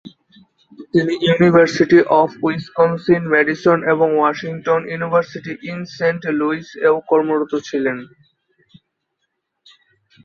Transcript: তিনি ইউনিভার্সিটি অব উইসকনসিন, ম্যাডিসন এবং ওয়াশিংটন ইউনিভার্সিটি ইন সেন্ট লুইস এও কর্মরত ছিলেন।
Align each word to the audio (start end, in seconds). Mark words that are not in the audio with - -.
তিনি 0.93 1.13
ইউনিভার্সিটি 1.27 1.99
অব 2.19 2.29
উইসকনসিন, 2.45 3.21
ম্যাডিসন 3.33 3.77
এবং 3.93 4.07
ওয়াশিংটন 4.15 4.81
ইউনিভার্সিটি 4.91 5.53
ইন 5.71 5.79
সেন্ট 5.97 6.21
লুইস 6.39 6.67
এও 6.87 6.95
কর্মরত 7.09 7.51
ছিলেন। 7.67 7.97